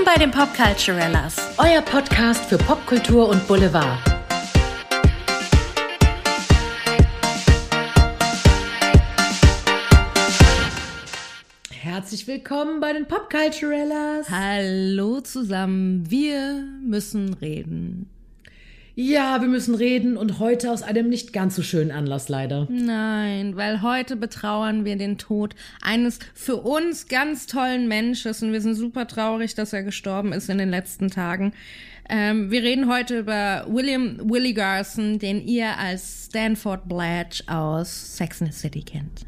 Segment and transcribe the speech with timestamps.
[0.00, 3.98] Willkommen bei den Popculturellas, euer Podcast für Popkultur und Boulevard.
[11.70, 14.30] Herzlich willkommen bei den Popculturellas.
[14.30, 18.08] Hallo zusammen, wir müssen reden.
[19.02, 22.68] Ja, wir müssen reden und heute aus einem nicht ganz so schönen Anlass leider.
[22.70, 28.60] Nein, weil heute betrauern wir den Tod eines für uns ganz tollen Menschen und wir
[28.60, 31.54] sind super traurig, dass er gestorben ist in den letzten Tagen.
[32.10, 38.42] Ähm, wir reden heute über William Willie Garson, den ihr als Stanford Blatch aus Sex
[38.42, 39.24] and the City kennt.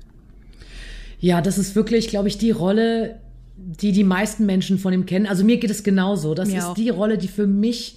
[1.18, 3.20] Ja, das ist wirklich, glaube ich, die Rolle,
[3.56, 5.26] die die meisten Menschen von ihm kennen.
[5.26, 6.34] Also mir geht es genauso.
[6.34, 6.74] Das Mir ist auch.
[6.74, 7.96] die Rolle, die für mich,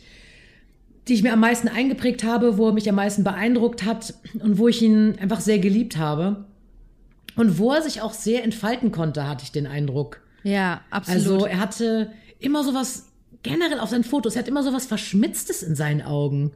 [1.08, 4.58] die ich mir am meisten eingeprägt habe, wo er mich am meisten beeindruckt hat und
[4.58, 6.46] wo ich ihn einfach sehr geliebt habe.
[7.36, 10.22] Und wo er sich auch sehr entfalten konnte, hatte ich den Eindruck.
[10.44, 11.44] Ja, absolut.
[11.44, 13.12] Also er hatte immer sowas,
[13.44, 16.52] generell auf seinen Fotos, er hat immer sowas Verschmitztes in seinen Augen.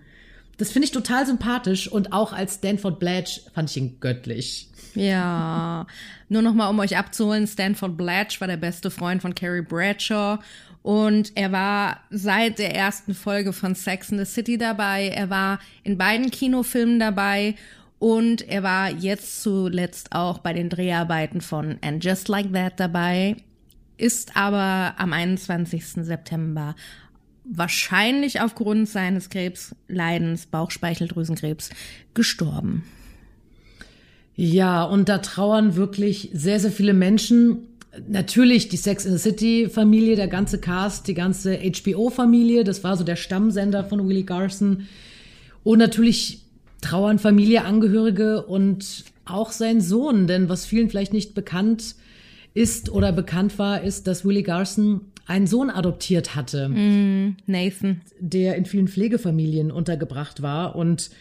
[0.58, 4.70] Das finde ich total sympathisch und auch als Stanford Blatch fand ich ihn göttlich.
[4.96, 5.86] Ja,
[6.28, 10.40] nur noch mal, um euch abzuholen, Stanford Blatch war der beste Freund von Carrie Bradshaw
[10.82, 15.10] und er war seit der ersten Folge von Sex and the City dabei.
[15.10, 17.56] Er war in beiden Kinofilmen dabei
[18.00, 23.36] und er war jetzt zuletzt auch bei den Dreharbeiten von And Just Like That dabei,
[23.98, 26.06] ist aber am 21.
[26.06, 26.76] September
[27.44, 31.72] wahrscheinlich aufgrund seines Krebsleidens, Bauchspeicheldrüsenkrebs,
[32.14, 32.84] gestorben.
[34.36, 37.68] Ja, und da trauern wirklich sehr, sehr viele Menschen.
[38.08, 42.96] Natürlich die Sex in the City Familie, der ganze Cast, die ganze HBO-Familie, das war
[42.96, 44.88] so der Stammsender von Willie Garson.
[45.64, 46.44] Und natürlich
[46.82, 51.96] trauern Familieangehörige und auch sein Sohn, denn was vielen vielleicht nicht bekannt
[52.54, 56.70] ist oder bekannt war, ist, dass Willie Garson einen Sohn adoptiert hatte,
[57.46, 58.02] Nathan.
[58.20, 61.12] der in vielen Pflegefamilien untergebracht war und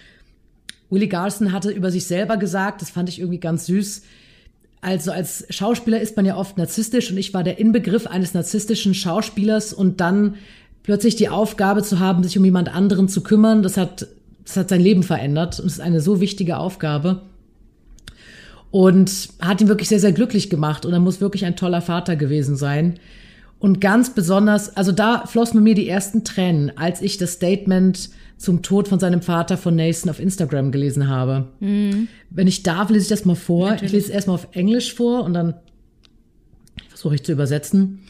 [0.91, 4.03] Willie Garson hatte über sich selber gesagt, das fand ich irgendwie ganz süß.
[4.81, 8.95] Also als Schauspieler ist man ja oft narzisstisch und ich war der Inbegriff eines narzisstischen
[8.95, 10.37] Schauspielers und dann
[10.85, 14.07] plötzlich die Aufgabe zu haben, sich um jemand anderen zu kümmern, das hat,
[14.45, 17.23] das hat sein Leben verändert und es ist eine so wichtige Aufgabe.
[18.71, 22.17] Und hat ihn wirklich sehr, sehr glücklich gemacht und er muss wirklich ein toller Vater
[22.17, 22.99] gewesen sein.
[23.59, 28.63] Und ganz besonders, also da flossen mir die ersten Tränen, als ich das Statement zum
[28.63, 31.49] Tod von seinem Vater von Nathan auf Instagram gelesen habe.
[31.59, 33.75] Wenn ich darf, lese ich das mal vor.
[33.83, 35.55] Ich lese es erstmal auf Englisch vor und dann
[36.89, 38.01] versuche ich zu übersetzen.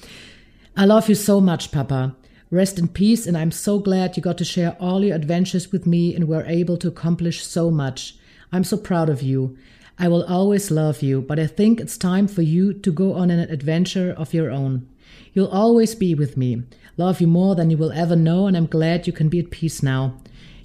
[0.78, 2.14] I love you so much, Papa.
[2.52, 5.86] Rest in peace, and I'm so glad you got to share all your adventures with
[5.86, 8.16] me and were able to accomplish so much.
[8.52, 9.56] I'm so proud of you.
[9.98, 13.30] I will always love you, but I think it's time for you to go on
[13.30, 14.86] an adventure of your own.
[15.34, 16.62] You'll always be with me.
[16.96, 19.50] Love you more than you will ever know, and I'm glad you can be at
[19.50, 20.14] peace now.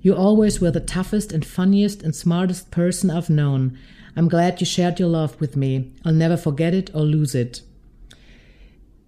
[0.01, 3.77] You always were the toughest and funniest and smartest person I've known.
[4.15, 5.91] I'm glad you shared your love with me.
[6.03, 7.63] I'll never forget it or lose it.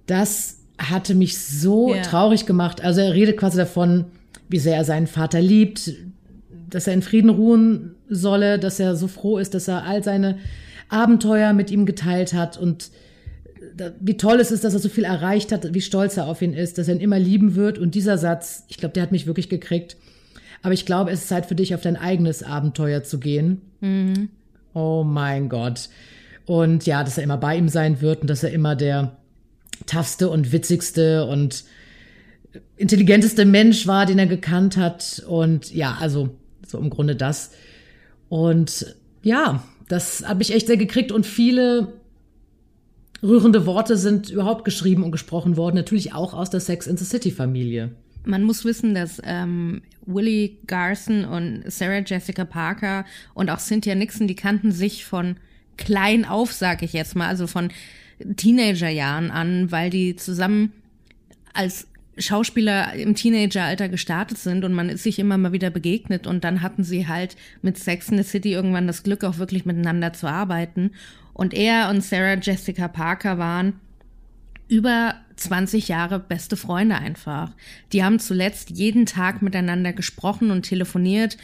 [0.08, 2.02] Das hatte mich so Ja.
[2.04, 2.84] traurig gemacht.
[2.84, 4.06] Also er redet quasi davon,
[4.50, 5.92] wie sehr er seinen Vater liebt,
[6.70, 10.38] dass er in Frieden ruhen solle, dass er so froh ist, dass er all seine
[10.90, 12.92] Abenteuer mit ihm geteilt hat und
[14.00, 16.54] wie toll es ist, dass er so viel erreicht hat, wie stolz er auf ihn
[16.54, 17.78] ist, dass er ihn immer lieben wird.
[17.78, 19.98] Und dieser Satz, ich glaube, der hat mich wirklich gekriegt.
[20.62, 23.62] Aber ich glaube, es ist Zeit für dich, auf dein eigenes Abenteuer zu gehen.
[24.74, 25.90] Oh mein Gott.
[26.46, 29.18] Und ja, dass er immer bei ihm sein wird und dass er immer der
[29.86, 31.66] toughste und witzigste und
[32.78, 35.24] intelligenteste Mensch war, den er gekannt hat.
[35.28, 36.30] Und ja, also
[36.66, 37.52] so im Grunde das.
[38.30, 41.94] Und ja, das hat mich echt sehr gekriegt und viele
[43.24, 47.06] rührende Worte sind überhaupt geschrieben und gesprochen worden, natürlich auch aus der Sex in the
[47.06, 47.92] City Familie.
[48.26, 54.28] Man muss wissen, dass ähm, Willie Garson und Sarah Jessica Parker und auch Cynthia Nixon,
[54.28, 55.38] die kannten sich von
[55.78, 57.70] klein auf, sag ich jetzt mal, also von
[58.36, 60.72] Teenagerjahren an, weil die zusammen
[61.54, 61.88] als
[62.18, 66.62] Schauspieler im Teenageralter gestartet sind und man ist sich immer mal wieder begegnet und dann
[66.62, 70.28] hatten sie halt mit Sex in the City irgendwann das Glück, auch wirklich miteinander zu
[70.28, 70.92] arbeiten.
[71.36, 73.74] Und er und Sarah Jessica Parker waren
[74.70, 77.52] über 20 Jahre beste Freunde einfach.
[77.92, 81.38] Die haben zuletzt jeden Tag miteinander gesprochen und telefoniert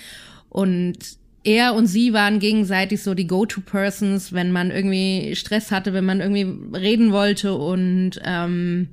[0.49, 0.97] und
[1.43, 6.21] er und sie waren gegenseitig so die Go-to-Persons, wenn man irgendwie Stress hatte, wenn man
[6.21, 8.87] irgendwie reden wollte und ähm,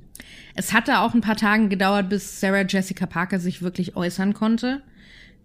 [0.55, 4.81] es hatte auch ein paar Tage gedauert, bis Sarah Jessica Parker sich wirklich äußern konnte.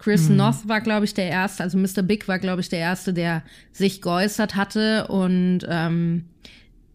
[0.04, 2.02] Chris Noth war, glaube ich, der Erste, also Mr.
[2.02, 3.42] Big war, glaube ich, der Erste, der
[3.72, 6.26] sich geäußert hatte und ähm,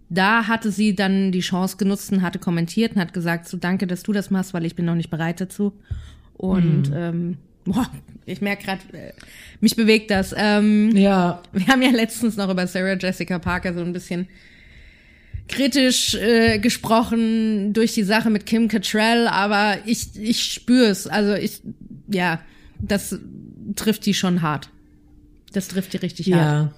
[0.10, 3.88] da hatte sie dann die Chance genutzt und hatte kommentiert und hat gesagt, so danke,
[3.88, 5.74] dass du das machst, weil ich bin noch nicht bereit dazu.
[6.34, 6.96] Und mhm.
[6.96, 7.90] ähm, boah,
[8.26, 9.14] ich merke gerade, äh,
[9.60, 10.34] mich bewegt das.
[10.38, 11.42] Ähm, ja.
[11.52, 14.28] Wir haben ja letztens noch über Sarah Jessica Parker so ein bisschen
[15.48, 21.08] kritisch äh, gesprochen durch die Sache mit Kim Cattrall, aber ich, ich spüre es.
[21.08, 21.62] Also ich,
[22.08, 22.40] ja,
[22.80, 23.20] das
[23.76, 24.70] trifft die schon hart.
[25.54, 26.38] Das trifft die richtig ja.
[26.38, 26.74] hart.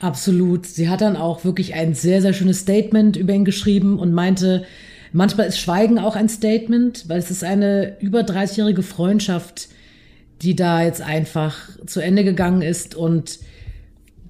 [0.00, 0.66] Absolut.
[0.66, 4.64] Sie hat dann auch wirklich ein sehr, sehr schönes Statement über ihn geschrieben und meinte,
[5.12, 9.68] manchmal ist Schweigen auch ein Statement, weil es ist eine über 30-jährige Freundschaft,
[10.42, 11.56] die da jetzt einfach
[11.86, 13.38] zu Ende gegangen ist und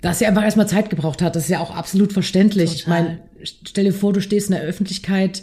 [0.01, 1.35] dass sie einfach erstmal Zeit gebraucht hat.
[1.35, 2.71] Das ist ja auch absolut verständlich.
[2.71, 2.81] Total.
[2.81, 5.43] Ich meine, stell dir vor, du stehst in der Öffentlichkeit,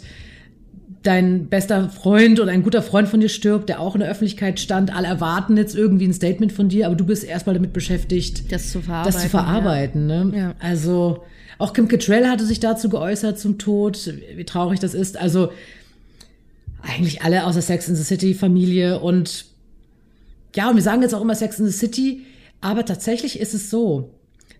[1.04, 4.58] dein bester Freund oder ein guter Freund von dir stirbt, der auch in der Öffentlichkeit
[4.58, 4.94] stand.
[4.94, 8.72] Alle erwarten jetzt irgendwie ein Statement von dir, aber du bist erstmal damit beschäftigt, das
[8.72, 9.12] zu verarbeiten.
[9.12, 10.24] Das zu verarbeiten ja.
[10.24, 10.36] Ne?
[10.36, 10.54] Ja.
[10.60, 11.22] Also
[11.58, 15.18] auch Kim Cattrall hatte sich dazu geäußert zum Tod, wie traurig das ist.
[15.18, 15.52] Also
[16.80, 19.44] eigentlich alle aus der Sex in the City Familie und
[20.54, 22.22] ja, und wir sagen jetzt auch immer Sex in the City,
[22.60, 24.10] aber tatsächlich ist es so,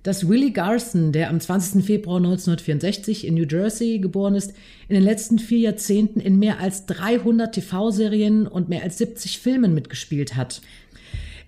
[0.05, 1.83] dass Willie Garson, der am 20.
[1.85, 4.53] Februar 1964 in New Jersey geboren ist,
[4.89, 9.75] in den letzten vier Jahrzehnten in mehr als 300 TV-Serien und mehr als 70 Filmen
[9.75, 10.61] mitgespielt hat.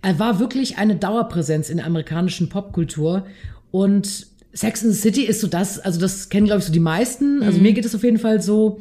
[0.03, 3.27] Er war wirklich eine Dauerpräsenz in der amerikanischen Popkultur
[3.71, 6.81] und Sex in the City ist so das, also das kennen glaube ich so die
[6.81, 7.63] meisten, also mhm.
[7.63, 8.81] mir geht es auf jeden Fall so.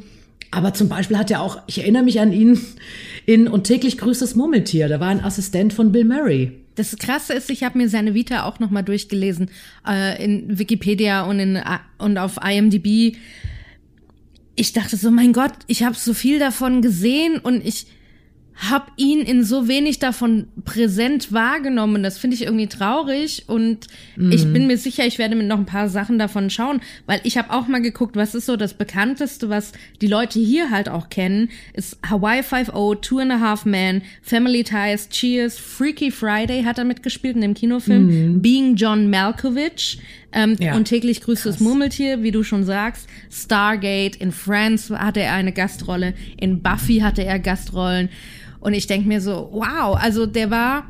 [0.50, 2.58] Aber zum Beispiel hat er auch, ich erinnere mich an ihn
[3.26, 6.65] in Und täglich grüßt das Murmeltier, da war ein Assistent von Bill Murray.
[6.76, 9.50] Das Krasse ist, ich habe mir seine Vita auch noch mal durchgelesen
[9.86, 11.60] äh, in Wikipedia und in
[11.98, 13.16] und auf IMDb.
[14.54, 17.86] Ich dachte so, mein Gott, ich habe so viel davon gesehen und ich
[18.56, 22.02] hab ihn in so wenig davon präsent wahrgenommen.
[22.02, 23.86] Das finde ich irgendwie traurig und
[24.16, 24.32] mhm.
[24.32, 27.36] ich bin mir sicher, ich werde mit noch ein paar Sachen davon schauen, weil ich
[27.36, 31.10] habe auch mal geguckt, was ist so das bekannteste, was die Leute hier halt auch
[31.10, 36.78] kennen, ist Hawaii 5.0, Two and a Half Men, Family Ties, Cheers, Freaky Friday hat
[36.78, 38.42] er mitgespielt in dem Kinofilm, mhm.
[38.42, 39.98] Being John Malkovich,
[40.32, 40.76] ähm, ja.
[40.76, 43.08] Und täglich grüßt das Murmeltier, wie du schon sagst.
[43.30, 48.10] Stargate, in Friends hatte er eine Gastrolle, in Buffy hatte er Gastrollen.
[48.60, 50.86] Und ich denke mir so, wow, also der war,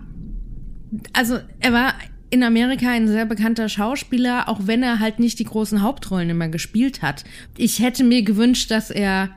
[1.12, 1.94] also er war
[2.30, 6.48] in Amerika ein sehr bekannter Schauspieler, auch wenn er halt nicht die großen Hauptrollen immer
[6.48, 7.24] gespielt hat.
[7.56, 9.30] Ich hätte mir gewünscht, dass er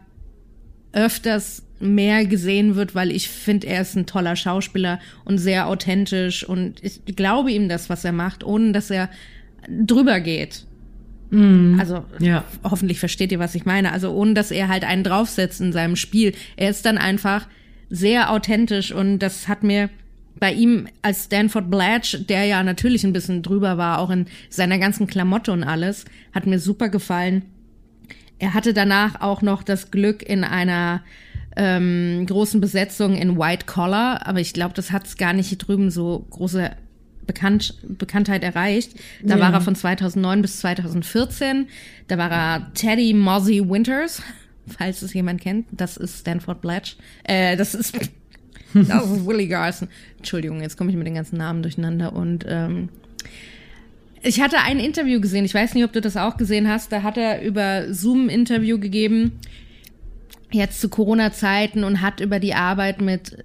[0.91, 6.43] öfters mehr gesehen wird, weil ich finde, er ist ein toller Schauspieler und sehr authentisch
[6.43, 9.09] und ich glaube ihm das, was er macht, ohne dass er
[9.69, 10.65] drüber geht.
[11.29, 12.43] Mm, also ja.
[12.63, 13.91] hoffentlich versteht ihr, was ich meine.
[13.91, 16.33] Also ohne dass er halt einen draufsetzt in seinem Spiel.
[16.57, 17.47] Er ist dann einfach
[17.89, 19.89] sehr authentisch und das hat mir
[20.39, 24.77] bei ihm als Stanford Blatch, der ja natürlich ein bisschen drüber war, auch in seiner
[24.77, 27.45] ganzen Klamotte und alles, hat mir super gefallen.
[28.37, 31.01] Er hatte danach auch noch das Glück in einer
[31.57, 35.57] ähm, großen Besetzung in White Collar, aber ich glaube, das hat es gar nicht hier
[35.57, 36.71] drüben so große
[37.27, 38.93] Bekannt, Bekanntheit erreicht.
[39.21, 39.41] Da ja.
[39.41, 41.67] war er von 2009 bis 2014.
[42.07, 44.23] Da war er Teddy Mozzie Winters
[44.69, 45.67] falls es jemand kennt.
[45.71, 46.97] Das ist Stanford Blatch.
[47.23, 47.97] Äh, das ist,
[48.73, 49.89] das ist Willie Garson.
[50.17, 52.13] Entschuldigung, jetzt komme ich mit den ganzen Namen durcheinander.
[52.13, 52.89] Und ähm,
[54.21, 55.45] ich hatte ein Interview gesehen.
[55.45, 56.91] Ich weiß nicht, ob du das auch gesehen hast.
[56.91, 59.39] Da hat er über Zoom ein Interview gegeben.
[60.51, 63.37] Jetzt zu Corona-Zeiten und hat über die Arbeit mit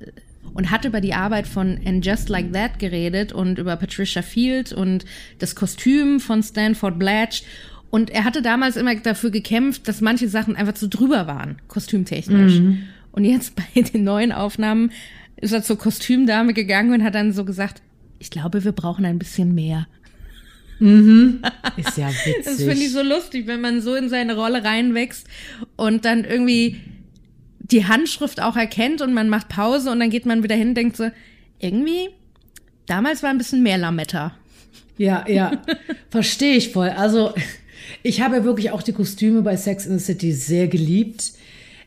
[0.54, 4.72] und hat über die Arbeit von And Just Like That geredet und über Patricia Field
[4.72, 5.04] und
[5.40, 7.42] das Kostüm von Stanford Blatch
[7.94, 12.54] und er hatte damals immer dafür gekämpft, dass manche Sachen einfach zu drüber waren, kostümtechnisch.
[12.54, 12.82] Mhm.
[13.12, 14.90] Und jetzt bei den neuen Aufnahmen
[15.36, 17.82] ist er zur Kostümdame gegangen und hat dann so gesagt,
[18.18, 19.86] ich glaube, wir brauchen ein bisschen mehr.
[20.80, 21.40] Mhm.
[21.76, 22.44] Ist ja witzig.
[22.44, 25.28] Das finde ich so lustig, wenn man so in seine Rolle reinwächst
[25.76, 26.80] und dann irgendwie
[27.60, 30.74] die Handschrift auch erkennt und man macht Pause und dann geht man wieder hin und
[30.74, 31.12] denkt so,
[31.60, 32.08] irgendwie,
[32.86, 34.36] damals war ein bisschen mehr Lametta.
[34.98, 35.62] Ja, ja,
[36.10, 36.88] verstehe ich voll.
[36.88, 37.32] Also
[38.02, 41.32] ich habe wirklich auch die Kostüme bei Sex in the City sehr geliebt.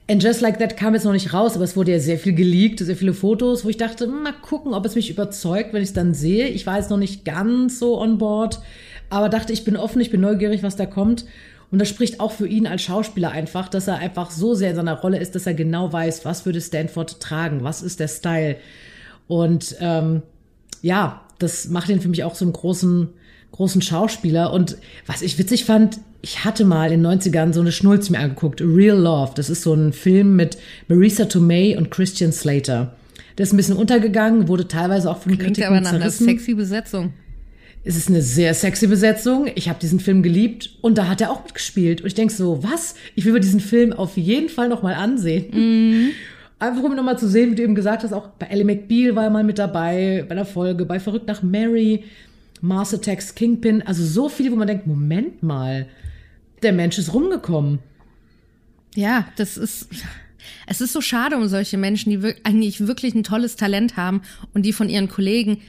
[0.10, 2.34] And Just Like That kam jetzt noch nicht raus, aber es wurde ja sehr viel
[2.34, 5.90] geleakt, sehr viele Fotos, wo ich dachte, mal gucken, ob es mich überzeugt, wenn ich
[5.90, 6.48] es dann sehe.
[6.48, 8.62] Ich war jetzt noch nicht ganz so on board,
[9.10, 11.26] aber dachte, ich bin offen, ich bin neugierig, was da kommt.
[11.72, 14.78] Und das spricht auch für ihn als Schauspieler einfach, dass er einfach so sehr in
[14.78, 18.56] seiner Rolle ist, dass er genau weiß, was würde Stanford tragen, was ist der Style.
[19.28, 20.22] Und ähm,
[20.82, 23.10] ja, das macht ihn für mich auch so einen großen
[23.52, 24.54] großen Schauspieler.
[24.54, 28.20] Und was ich witzig fand, ich hatte mal in den 90ern so eine Schnulz mir
[28.20, 29.32] angeguckt, Real Love.
[29.36, 32.96] Das ist so ein Film mit Marisa Tomei und Christian Slater.
[33.38, 36.56] Der ist ein bisschen untergegangen, wurde teilweise auch von Klingt Kritiken aber nach einer sexy
[36.56, 37.14] Besetzung.
[37.84, 39.48] es ist eine sehr sexy Besetzung.
[39.54, 42.02] Ich habe diesen Film geliebt und da hat er auch mitgespielt.
[42.02, 42.96] Und ich denk so, was?
[43.16, 45.46] Ich will mir diesen Film auf jeden Fall noch mal ansehen.
[45.52, 46.10] Mhm.
[46.60, 49.26] Einfach um nochmal zu sehen, wie du eben gesagt hast, auch bei Ellie McBeal war
[49.26, 52.06] er mal mit dabei, bei der Folge, bei Verrückt nach Mary,
[52.62, 53.84] Mars Attacks, Kingpin.
[53.84, 55.88] Also so viele, wo man denkt, Moment mal,
[56.64, 57.80] der Mensch ist rumgekommen.
[58.96, 59.90] Ja, das ist,
[60.66, 64.24] es ist so schade um solche Menschen, die eigentlich wirklich ein tolles Talent haben
[64.56, 65.62] und die von ihren Kollegen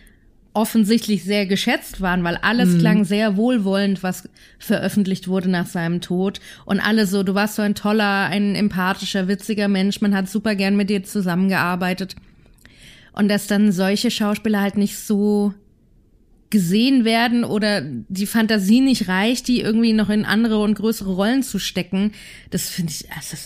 [0.55, 2.79] offensichtlich sehr geschätzt waren, weil alles mhm.
[2.79, 4.29] klang sehr wohlwollend, was
[4.59, 6.41] veröffentlicht wurde nach seinem Tod.
[6.65, 10.55] Und alle so, du warst so ein toller, ein empathischer, witziger Mensch, man hat super
[10.55, 12.17] gern mit dir zusammengearbeitet.
[13.13, 15.55] Und dass dann solche Schauspieler halt nicht so
[16.51, 21.43] gesehen werden oder die Fantasie nicht reicht, die irgendwie noch in andere und größere Rollen
[21.43, 22.13] zu stecken,
[22.51, 23.37] das finde ich, also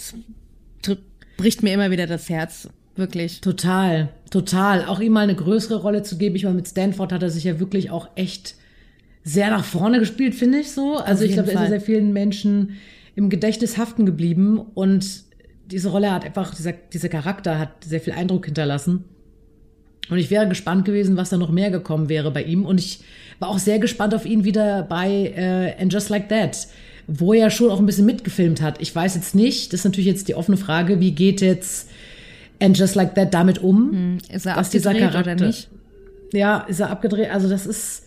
[0.82, 0.96] das
[1.36, 2.68] bricht mir immer wieder das Herz.
[2.96, 3.40] Wirklich.
[3.40, 4.84] Total, total.
[4.84, 6.36] Auch ihm mal eine größere Rolle zu geben.
[6.36, 8.56] Ich meine, mit Stanford hat er sich ja wirklich auch echt
[9.24, 10.96] sehr nach vorne gespielt, finde ich so.
[10.96, 12.76] Also ich glaube, er ist ja sehr vielen Menschen
[13.14, 15.24] im Gedächtnis haften geblieben und
[15.70, 19.04] diese Rolle hat einfach, dieser, dieser Charakter hat sehr viel Eindruck hinterlassen.
[20.10, 22.66] Und ich wäre gespannt gewesen, was da noch mehr gekommen wäre bei ihm.
[22.66, 23.00] Und ich
[23.38, 26.66] war auch sehr gespannt auf ihn wieder bei äh, And Just Like That,
[27.06, 28.80] wo er schon auch ein bisschen mitgefilmt hat.
[28.80, 31.88] Ich weiß jetzt nicht, das ist natürlich jetzt die offene Frage, wie geht jetzt
[32.62, 33.90] And Just Like That damit um.
[33.90, 35.68] Hm, ist er abgedreht oder nicht?
[36.32, 37.30] Ja, ist er abgedreht.
[37.30, 38.04] Also das ist,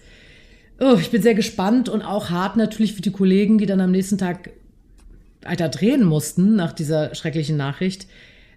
[0.79, 3.91] oh, ich bin sehr gespannt und auch hart natürlich für die Kollegen, die dann am
[3.91, 4.51] nächsten Tag
[5.41, 8.07] weiter drehen mussten nach dieser schrecklichen Nachricht.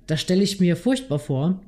[0.06, 1.60] Das stelle ich mir furchtbar vor.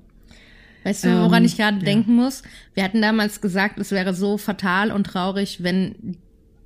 [0.84, 1.84] Weißt du, woran ähm, ich gerade ja.
[1.84, 2.42] denken muss?
[2.74, 6.16] Wir hatten damals gesagt, es wäre so fatal und traurig, wenn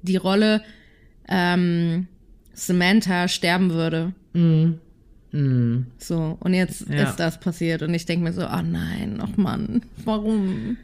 [0.02, 0.62] die Rolle
[1.28, 2.06] ähm,
[2.52, 4.12] Samantha sterben würde.
[4.34, 4.78] Mhm.
[5.34, 5.86] Mm.
[5.98, 7.10] So, und jetzt ja.
[7.10, 10.76] ist das passiert und ich denke mir so, oh nein, ach Mann, warum?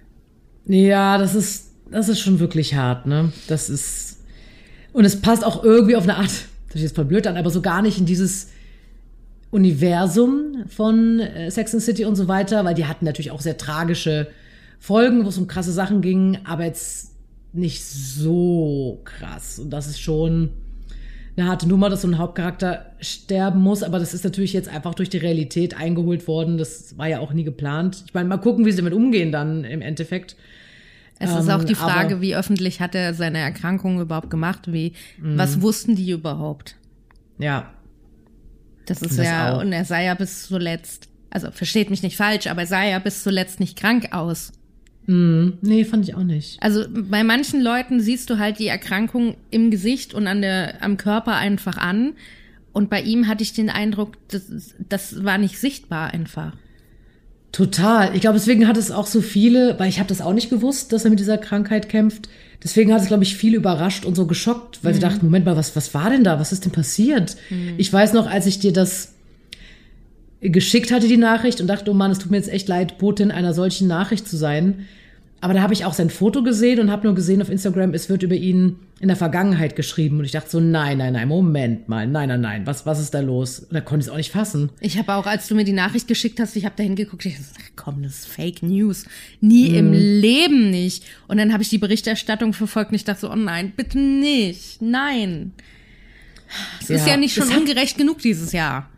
[0.67, 3.33] Ja, das ist, das ist schon wirklich hart, ne?
[3.47, 4.25] Das ist,
[4.93, 6.33] und es passt auch irgendwie auf eine Art,
[6.67, 8.49] das ist jetzt voll blöd an, aber so gar nicht in dieses
[9.53, 13.57] Universum von äh, Sex and City und so weiter, weil die hatten natürlich auch sehr
[13.57, 14.27] tragische
[14.81, 17.13] Folgen, wo es um krasse Sachen ging, aber jetzt
[17.53, 19.61] nicht so krass.
[19.61, 20.51] Und das ist schon,
[21.41, 24.95] eine harte Nummer, dass so ein Hauptcharakter sterben muss, aber das ist natürlich jetzt einfach
[24.95, 26.59] durch die Realität eingeholt worden.
[26.59, 28.05] Das war ja auch nie geplant.
[28.07, 30.37] Ich meine, mal gucken, wie sie damit umgehen dann im Endeffekt.
[31.19, 34.73] Es ist auch die ähm, Frage, aber, wie öffentlich hat er seine Erkrankung überhaupt gemacht?
[34.73, 35.37] Wie, mhm.
[35.37, 36.77] was wussten die überhaupt?
[37.39, 37.75] Ja.
[38.87, 39.61] Das ist das ja, auch.
[39.61, 42.99] und er sah ja bis zuletzt, also versteht mich nicht falsch, aber er sah ja
[42.99, 44.53] bis zuletzt nicht krank aus.
[45.07, 46.63] Mm, nee, fand ich auch nicht.
[46.63, 50.97] Also bei manchen Leuten siehst du halt die Erkrankung im Gesicht und an der, am
[50.97, 52.13] Körper einfach an.
[52.73, 56.55] Und bei ihm hatte ich den Eindruck, das, das war nicht sichtbar einfach.
[57.53, 58.15] Total.
[58.15, 60.93] Ich glaube, deswegen hat es auch so viele, weil ich habe das auch nicht gewusst,
[60.93, 62.29] dass er mit dieser Krankheit kämpft.
[62.63, 64.95] Deswegen hat es, glaube ich, viele überrascht und so geschockt, weil mhm.
[64.95, 66.39] sie dachten, Moment mal, was, was war denn da?
[66.39, 67.37] Was ist denn passiert?
[67.49, 67.75] Mhm.
[67.77, 69.15] Ich weiß noch, als ich dir das
[70.41, 73.31] geschickt hatte, die Nachricht, und dachte, oh Mann, es tut mir jetzt echt leid, Botin
[73.31, 74.87] einer solchen Nachricht zu sein.
[75.43, 78.11] Aber da habe ich auch sein Foto gesehen und habe nur gesehen auf Instagram, es
[78.11, 80.19] wird über ihn in der Vergangenheit geschrieben.
[80.19, 83.15] Und ich dachte so, nein, nein, nein, Moment mal, nein, nein, nein, was, was ist
[83.15, 83.61] da los?
[83.61, 84.69] Und da konnte ich es auch nicht fassen.
[84.81, 87.37] Ich habe auch, als du mir die Nachricht geschickt hast, ich habe da hingeguckt, ich
[87.37, 89.07] dachte, komm, das ist Fake News.
[89.41, 89.75] Nie mm.
[89.77, 91.05] im Leben nicht.
[91.27, 94.83] Und dann habe ich die Berichterstattung verfolgt und ich dachte so, oh nein, bitte nicht,
[94.83, 95.53] nein.
[96.83, 98.91] Es ja, ist ja nicht schon ungerecht genug dieses Jahr.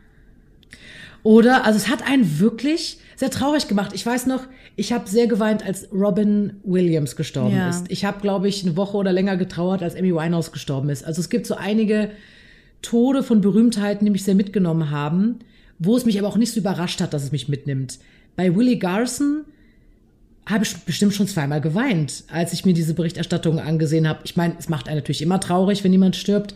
[1.22, 3.92] Oder, also es hat einen wirklich sehr traurig gemacht.
[3.94, 7.70] Ich weiß noch, ich habe sehr geweint, als Robin Williams gestorben ja.
[7.70, 7.86] ist.
[7.88, 11.04] Ich habe, glaube ich, eine Woche oder länger getrauert, als Amy Winehouse gestorben ist.
[11.04, 12.10] Also es gibt so einige
[12.80, 15.38] Tode von Berühmtheiten, die mich sehr mitgenommen haben,
[15.78, 17.98] wo es mich aber auch nicht so überrascht hat, dass es mich mitnimmt.
[18.34, 19.44] Bei Willie Garson
[20.46, 24.20] habe ich bestimmt schon zweimal geweint, als ich mir diese Berichterstattung angesehen habe.
[24.24, 26.54] Ich meine, es macht einen natürlich immer traurig, wenn jemand stirbt.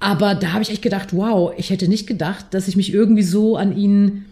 [0.00, 3.22] Aber da habe ich echt gedacht, wow, ich hätte nicht gedacht, dass ich mich irgendwie
[3.22, 4.24] so an ihn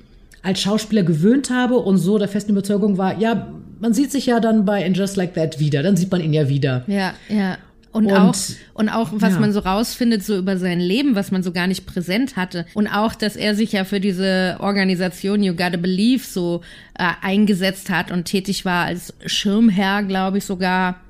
[0.42, 3.49] als Schauspieler gewöhnt habe und so der festen Überzeugung war, ja,
[3.80, 6.32] man sieht sich ja dann bei And Just Like That wieder, dann sieht man ihn
[6.32, 6.85] ja wieder.
[6.87, 7.58] Ja, ja.
[7.96, 8.35] Und, und, auch,
[8.75, 9.40] und auch, was ja.
[9.40, 12.66] man so rausfindet, so über sein Leben, was man so gar nicht präsent hatte.
[12.75, 16.61] Und auch, dass er sich ja für diese Organisation You Gotta Believe so
[16.99, 21.00] äh, eingesetzt hat und tätig war als Schirmherr, glaube ich sogar.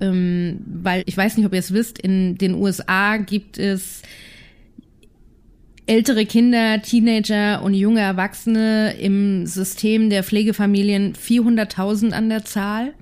[0.00, 4.02] Ähm, weil ich weiß nicht, ob ihr es wisst, in den USA gibt es
[5.86, 12.94] ältere Kinder, Teenager und junge Erwachsene im System der Pflegefamilien 400.000 an der Zahl.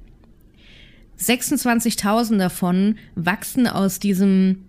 [1.19, 4.65] 26.000 davon wachsen aus diesem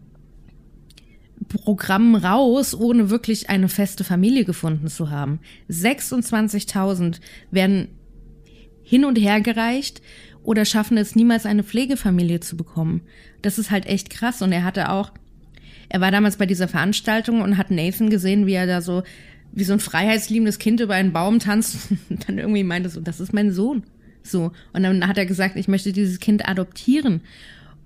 [1.48, 5.40] Programm raus, ohne wirklich eine feste Familie gefunden zu haben.
[5.70, 7.20] 26.000
[7.52, 7.90] werden
[8.84, 10.02] hin und her gereicht
[10.44, 13.02] oder schaffen es niemals eine Pflegefamilie zu bekommen.
[13.42, 14.42] Das ist halt echt krass.
[14.42, 15.12] Und er hatte auch,
[15.90, 19.04] er war damals bei dieser Veranstaltung und hat Nathan gesehen, wie er da so,
[19.54, 23.20] wie so ein freiheitsliebendes Kind über einen Baum tanzt und dann irgendwie meinte so, das
[23.20, 23.84] ist mein Sohn.
[24.22, 24.52] So.
[24.74, 27.22] Und dann hat er gesagt, ich möchte dieses Kind adoptieren.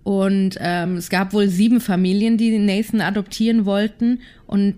[0.03, 4.21] Und ähm, es gab wohl sieben Familien, die Nathan adoptieren wollten.
[4.45, 4.75] Und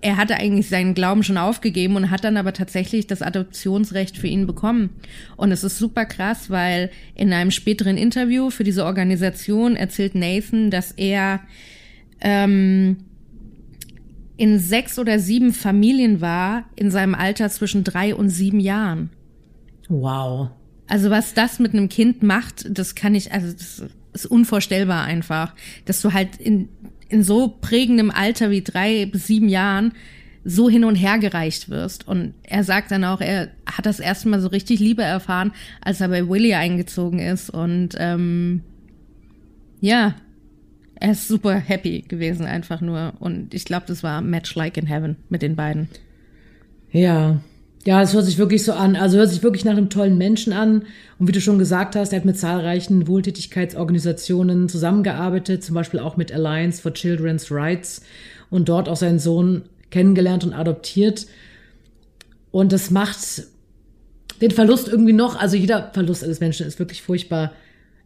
[0.00, 4.28] er hatte eigentlich seinen Glauben schon aufgegeben und hat dann aber tatsächlich das Adoptionsrecht für
[4.28, 4.90] ihn bekommen.
[5.36, 10.70] Und es ist super krass, weil in einem späteren Interview für diese Organisation erzählt Nathan,
[10.70, 11.40] dass er
[12.20, 12.98] ähm,
[14.36, 19.10] in sechs oder sieben Familien war in seinem Alter zwischen drei und sieben Jahren.
[19.88, 20.50] Wow.
[20.86, 23.82] Also was das mit einem Kind macht, das kann ich, also das
[24.24, 26.68] ist unvorstellbar einfach, dass du halt in
[27.08, 29.92] in so prägendem Alter wie drei bis sieben Jahren
[30.44, 32.06] so hin und her gereicht wirst.
[32.06, 36.00] Und er sagt dann auch, er hat das erste Mal so richtig Liebe erfahren, als
[36.00, 37.50] er bei Willy eingezogen ist.
[37.50, 38.62] Und ähm,
[39.80, 40.14] ja,
[40.94, 43.14] er ist super happy gewesen einfach nur.
[43.18, 45.88] Und ich glaube, das war Match Like in Heaven mit den beiden.
[46.92, 47.40] Ja,
[47.88, 48.96] ja, es hört sich wirklich so an.
[48.96, 50.82] Also hört sich wirklich nach einem tollen Menschen an.
[51.18, 56.18] Und wie du schon gesagt hast, er hat mit zahlreichen Wohltätigkeitsorganisationen zusammengearbeitet, zum Beispiel auch
[56.18, 58.02] mit Alliance for Children's Rights
[58.50, 61.28] und dort auch seinen Sohn kennengelernt und adoptiert.
[62.50, 63.44] Und das macht
[64.42, 67.52] den Verlust irgendwie noch, also jeder Verlust eines Menschen ist wirklich furchtbar.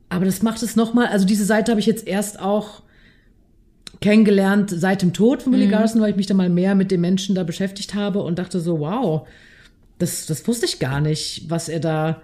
[0.09, 2.83] Aber das macht es nochmal, also diese Seite habe ich jetzt erst auch
[4.01, 5.73] kennengelernt seit dem Tod von Willie mhm.
[5.73, 8.61] Garson, weil ich mich da mal mehr mit dem Menschen da beschäftigt habe und dachte
[8.61, 9.27] so, wow,
[10.03, 12.23] das, das wusste ich gar nicht, was er da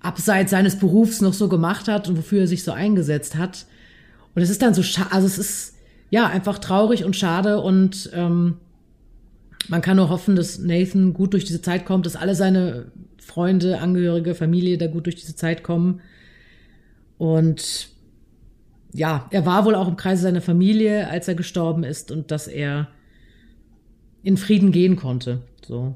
[0.00, 3.66] abseits seines Berufs noch so gemacht hat und wofür er sich so eingesetzt hat.
[4.34, 5.74] Und es ist dann so, also es ist
[6.10, 8.56] ja einfach traurig und schade und ähm,
[9.68, 13.78] man kann nur hoffen, dass Nathan gut durch diese Zeit kommt, dass alle seine Freunde,
[13.78, 16.00] Angehörige, Familie da gut durch diese Zeit kommen.
[17.16, 17.90] Und
[18.92, 22.48] ja, er war wohl auch im Kreise seiner Familie, als er gestorben ist und dass
[22.48, 22.88] er
[24.24, 25.42] in Frieden gehen konnte.
[25.64, 25.94] So.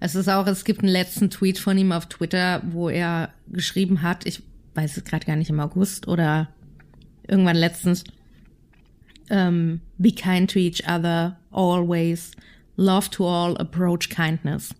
[0.00, 4.02] Es ist auch, es gibt einen letzten Tweet von ihm auf Twitter, wo er geschrieben
[4.02, 4.42] hat, ich
[4.74, 6.48] weiß es gerade gar nicht im August oder
[7.26, 8.04] irgendwann letztens,
[9.30, 12.30] um, ähm, be kind to each other, always,
[12.76, 14.74] love to all, approach kindness.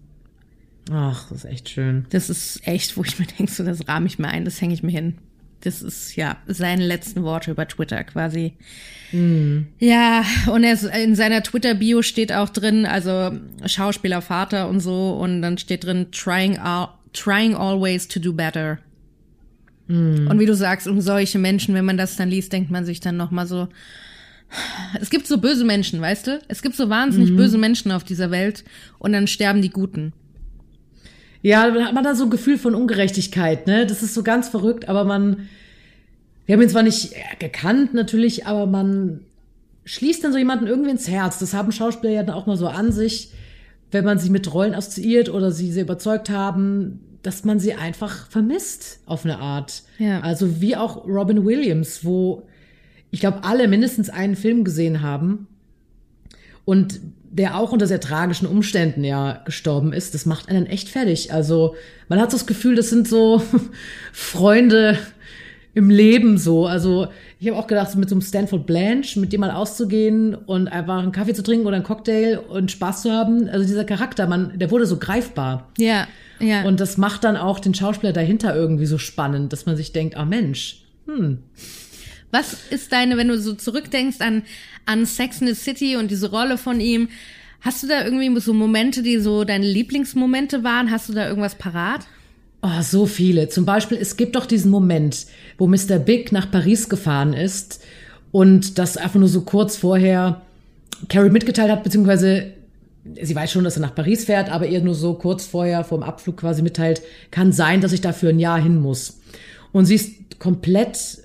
[0.90, 2.06] Ach, das ist echt schön.
[2.10, 4.72] Das ist echt, wo ich mir denke, so, das rahme ich mir ein, das hänge
[4.72, 5.18] ich mir hin.
[5.62, 8.54] Das ist ja seine letzten Worte über Twitter quasi.
[9.12, 9.62] Mm.
[9.78, 13.32] Ja, und er in seiner Twitter-Bio steht auch drin, also
[13.66, 16.58] Schauspieler, Vater und so, und dann steht drin, trying,
[17.12, 18.78] trying always to do better.
[19.88, 20.28] Mm.
[20.28, 23.00] Und wie du sagst, um solche Menschen, wenn man das dann liest, denkt man sich
[23.00, 23.68] dann nochmal so,
[25.00, 26.40] es gibt so böse Menschen, weißt du?
[26.48, 27.36] Es gibt so wahnsinnig mm.
[27.36, 28.64] böse Menschen auf dieser Welt
[28.98, 30.12] und dann sterben die Guten.
[31.42, 33.86] Ja, dann hat man da so ein Gefühl von Ungerechtigkeit, ne?
[33.86, 35.48] Das ist so ganz verrückt, aber man,
[36.46, 39.20] wir haben ihn zwar nicht gekannt natürlich, aber man
[39.84, 41.38] schließt dann so jemanden irgendwie ins Herz.
[41.38, 43.32] Das haben Schauspieler ja dann auch mal so an sich,
[43.90, 48.28] wenn man sie mit Rollen assoziiert oder sie sehr überzeugt haben, dass man sie einfach
[48.30, 49.82] vermisst auf eine Art.
[49.98, 50.20] Ja.
[50.20, 52.46] Also wie auch Robin Williams, wo
[53.10, 55.46] ich glaube alle mindestens einen Film gesehen haben
[56.64, 61.32] und der auch unter sehr tragischen Umständen ja gestorben ist, das macht einen echt fertig.
[61.32, 61.74] Also
[62.08, 63.42] man hat so das Gefühl, das sind so
[64.12, 64.98] Freunde
[65.74, 66.66] im Leben so.
[66.66, 70.68] Also ich habe auch gedacht, mit so einem Stanford Blanche, mit dem mal auszugehen und
[70.68, 73.48] einfach einen Kaffee zu trinken oder einen Cocktail und Spaß zu haben.
[73.48, 75.68] Also dieser Charakter, man, der wurde so greifbar.
[75.78, 76.08] Ja,
[76.40, 76.62] ja.
[76.64, 80.16] Und das macht dann auch den Schauspieler dahinter irgendwie so spannend, dass man sich denkt,
[80.16, 81.38] ah Mensch, hm.
[82.30, 84.42] Was ist deine, wenn du so zurückdenkst an,
[84.86, 87.08] an Sex in the City und diese Rolle von ihm,
[87.60, 90.90] hast du da irgendwie so Momente, die so deine Lieblingsmomente waren?
[90.90, 92.06] Hast du da irgendwas parat?
[92.62, 93.48] Oh, so viele.
[93.48, 95.26] Zum Beispiel, es gibt doch diesen Moment,
[95.58, 95.98] wo Mr.
[95.98, 97.82] Big nach Paris gefahren ist
[98.32, 100.42] und das einfach nur so kurz vorher
[101.08, 102.52] Carrie mitgeteilt hat, beziehungsweise
[103.22, 105.98] sie weiß schon, dass er nach Paris fährt, aber ihr nur so kurz vorher vor
[105.98, 109.20] dem Abflug quasi mitteilt, kann sein, dass ich dafür ein Jahr hin muss.
[109.72, 111.18] Und sie ist komplett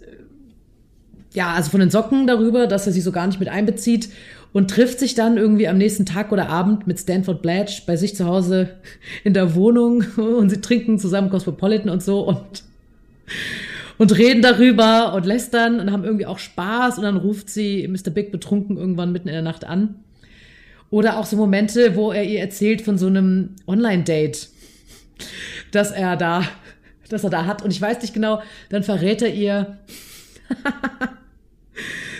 [1.33, 4.09] ja, also von den Socken darüber, dass er sie so gar nicht mit einbezieht
[4.53, 8.15] und trifft sich dann irgendwie am nächsten Tag oder Abend mit Stanford Blatch bei sich
[8.15, 8.69] zu Hause
[9.23, 12.63] in der Wohnung und sie trinken zusammen Cosmopolitan und so und
[13.97, 18.09] und reden darüber und lästern und haben irgendwie auch Spaß und dann ruft sie Mr.
[18.09, 19.95] Big betrunken irgendwann mitten in der Nacht an.
[20.89, 24.49] Oder auch so Momente, wo er ihr erzählt von so einem Online-Date,
[25.71, 26.43] dass er da,
[27.09, 27.63] dass er da hat.
[27.63, 29.77] Und ich weiß nicht genau, dann verrät er ihr,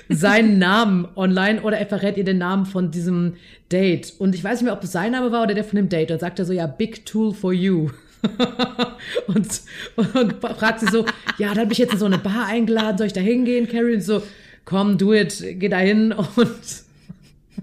[0.09, 3.33] seinen Namen online oder er verrät ihr den Namen von diesem
[3.71, 4.13] Date.
[4.19, 6.11] Und ich weiß nicht mehr, ob es sein Name war oder der von dem Date.
[6.11, 7.89] Und sagt er so, ja, big tool for you.
[9.27, 9.61] und,
[9.95, 11.05] und fragt sie so,
[11.37, 13.67] ja, da habe ich jetzt in so eine Bar eingeladen, soll ich da hingehen?
[13.67, 14.23] Carrie so,
[14.65, 16.49] komm, do it, geh da hin und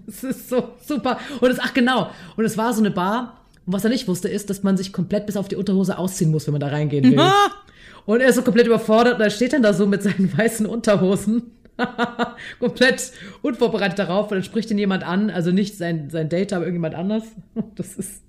[0.07, 1.19] es ist so super.
[1.41, 4.29] Und es, ach genau, und es war so eine Bar und was er nicht wusste,
[4.29, 7.05] ist, dass man sich komplett bis auf die Unterhose ausziehen muss, wenn man da reingehen
[7.05, 7.21] will.
[8.07, 10.67] und er ist so komplett überfordert und er steht dann da so mit seinen weißen
[10.67, 11.53] Unterhosen.
[12.59, 13.13] komplett
[13.43, 16.95] unvorbereitet darauf und dann spricht ihn jemand an, also nicht sein, sein Date, aber irgendjemand
[16.95, 17.25] anders.
[17.75, 18.23] Das ist,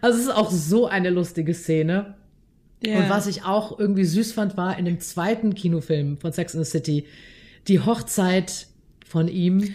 [0.00, 2.14] also es ist auch so eine lustige Szene.
[2.84, 2.98] Yeah.
[2.98, 6.64] Und was ich auch irgendwie süß fand, war in dem zweiten Kinofilm von Sex and
[6.64, 7.06] the City
[7.66, 8.66] die Hochzeit
[9.06, 9.74] von ihm.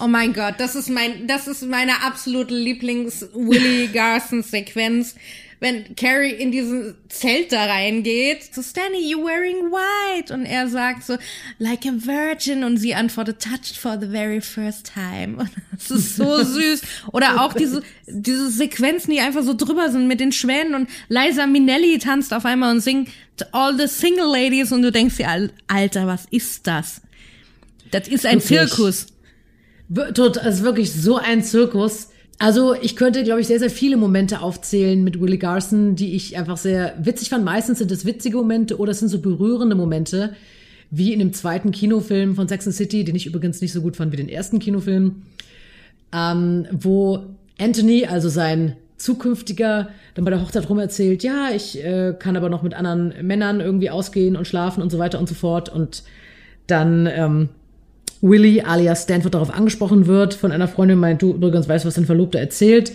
[0.00, 5.14] Oh mein Gott, das ist mein, das ist meine absolute Lieblings-Willy Garson-Sequenz.
[5.60, 10.32] Wenn Carrie in diesen Zelt da reingeht, so Stanley, you wearing white?
[10.32, 11.18] Und er sagt so,
[11.58, 12.64] like a virgin.
[12.64, 15.36] Und sie antwortet, touched for the very first time.
[15.38, 16.80] Und das ist so süß.
[17.12, 21.46] Oder auch diese, diese Sequenzen, die einfach so drüber sind mit den Schwänen und Liza
[21.46, 23.10] Minnelli tanzt auf einmal und singt
[23.52, 27.02] All the Single Ladies und du denkst dir, Alter, was ist das?
[27.90, 28.70] Das ist ein wirklich.
[28.70, 29.06] Zirkus.
[29.88, 32.08] Das ist wirklich so ein Zirkus.
[32.40, 36.38] Also ich könnte, glaube ich, sehr, sehr viele Momente aufzählen mit Willie Garson, die ich
[36.38, 37.44] einfach sehr witzig fand.
[37.44, 40.32] Meistens sind es witzige Momente oder es sind so berührende Momente,
[40.90, 43.94] wie in dem zweiten Kinofilm von Sex and City, den ich übrigens nicht so gut
[43.94, 45.20] fand wie den ersten Kinofilm,
[46.14, 47.26] ähm, wo
[47.58, 52.48] Anthony, also sein zukünftiger, dann bei der Hochzeit rum erzählt, ja, ich äh, kann aber
[52.48, 55.68] noch mit anderen Männern irgendwie ausgehen und schlafen und so weiter und so fort.
[55.68, 56.04] Und
[56.66, 57.50] dann ähm,
[58.22, 62.06] Willy alias Stanford darauf angesprochen wird von einer Freundin, meint, du übrigens weißt, was dein
[62.06, 62.92] Verlobter erzählt.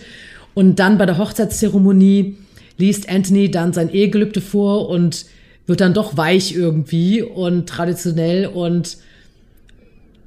[0.54, 2.36] Und dann bei der Hochzeitszeremonie
[2.78, 5.26] liest Anthony dann sein Ehegelübde vor und
[5.66, 8.98] wird dann doch weich irgendwie und traditionell und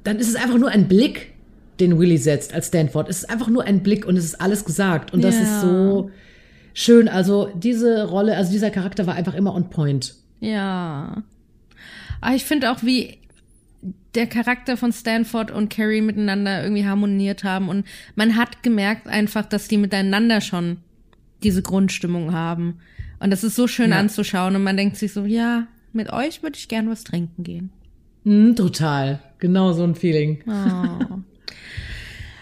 [0.04, 1.32] dann ist es einfach nur ein Blick,
[1.78, 3.08] den Willy setzt als Stanford.
[3.08, 5.42] Es ist einfach nur ein Blick und es ist alles gesagt und das ja.
[5.42, 6.10] ist so
[6.74, 7.08] schön.
[7.08, 10.14] Also diese Rolle, also dieser Charakter war einfach immer on point.
[10.40, 11.22] Ja.
[12.20, 13.18] Aber ich finde auch, wie
[14.14, 19.46] der Charakter von Stanford und Carrie miteinander irgendwie harmoniert haben und man hat gemerkt einfach,
[19.46, 20.78] dass die miteinander schon
[21.42, 22.80] diese Grundstimmung haben.
[23.20, 23.98] Und das ist so schön ja.
[23.98, 27.70] anzuschauen und man denkt sich so, ja, mit euch würde ich gern was trinken gehen.
[28.24, 29.20] Mm, total.
[29.38, 30.42] Genau so ein Feeling.
[30.46, 30.50] Oh.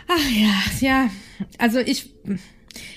[0.09, 1.11] Ach ja, ja.
[1.59, 2.11] Also ich,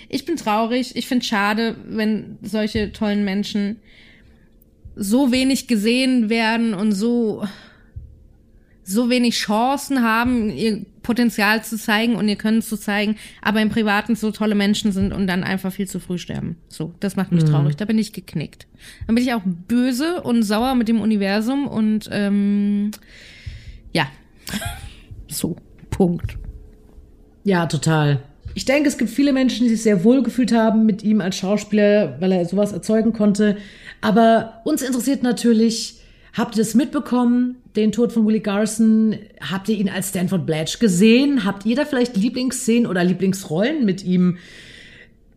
[0.10, 0.96] ich bin traurig.
[0.96, 3.78] Ich finde schade, wenn solche tollen Menschen
[4.96, 7.46] so wenig gesehen werden und so
[8.84, 13.70] so wenig Chancen haben, ihr Potenzial zu zeigen und ihr Können zu zeigen, aber im
[13.70, 16.58] Privaten so tolle Menschen sind und dann einfach viel zu früh sterben.
[16.68, 17.50] So, das macht mich mhm.
[17.50, 17.76] traurig.
[17.76, 18.68] Da bin ich geknickt.
[19.08, 22.92] Dann bin ich auch böse und sauer mit dem Universum und ähm,
[23.94, 24.08] ja,
[25.28, 25.56] so,
[25.90, 26.38] Punkt.
[27.44, 28.24] Ja, total.
[28.54, 31.38] Ich denke, es gibt viele Menschen, die sich sehr wohl gefühlt haben mit ihm als
[31.38, 33.58] Schauspieler, weil er sowas erzeugen konnte.
[34.02, 36.01] Aber uns interessiert natürlich,
[36.34, 39.18] Habt ihr das mitbekommen, den Tod von Willie Garson?
[39.42, 41.44] Habt ihr ihn als Stanford Blatch gesehen?
[41.44, 44.38] Habt ihr da vielleicht Lieblingsszenen oder Lieblingsrollen mit ihm,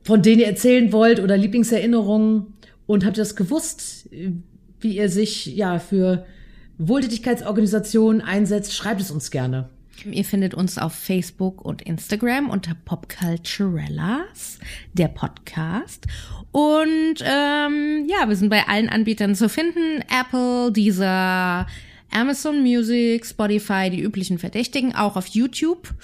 [0.05, 2.47] von denen ihr erzählen wollt oder Lieblingserinnerungen?
[2.87, 4.09] Und habt ihr das gewusst,
[4.81, 6.27] wie ihr sich ja für
[6.79, 8.73] Wohltätigkeitsorganisationen einsetzt?
[8.73, 9.71] Schreibt es uns gerne.
[10.05, 14.59] Ihr findet uns auf Facebook und Instagram unter Popculturellas,
[14.93, 16.07] der Podcast.
[16.53, 20.03] Und ähm, ja, wir sind bei allen Anbietern zu finden.
[20.09, 21.67] Apple, dieser
[22.13, 25.95] Amazon Music, Spotify, die üblichen Verdächtigen, auch auf YouTube.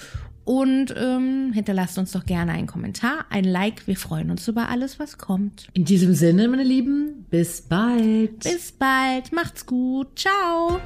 [0.43, 3.87] Und ähm, hinterlasst uns doch gerne einen Kommentar, ein Like.
[3.87, 5.67] Wir freuen uns über alles, was kommt.
[5.73, 8.39] In diesem Sinne, meine Lieben, bis bald.
[8.39, 9.31] Bis bald.
[9.31, 10.19] Macht's gut.
[10.19, 10.81] Ciao.